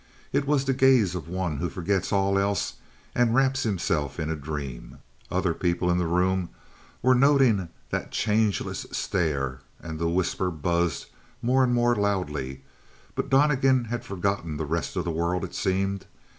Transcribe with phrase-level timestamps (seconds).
[0.33, 2.77] It was the gaze of one who forgets all else
[3.13, 4.97] and wraps himself in a dream.
[5.29, 6.49] Other people in the room
[7.03, 11.05] were noting that changeless stare and the whisper buzzed
[11.43, 12.63] more and more loudly,
[13.13, 16.07] but Donnegan had forgotten the rest of the world, it seemed.